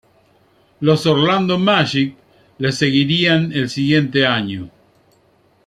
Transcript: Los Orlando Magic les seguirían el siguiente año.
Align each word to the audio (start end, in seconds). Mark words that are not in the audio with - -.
Los 0.79 1.05
Orlando 1.05 1.59
Magic 1.59 2.17
les 2.57 2.75
seguirían 2.75 3.51
el 3.51 3.69
siguiente 3.69 4.25
año. 4.25 4.67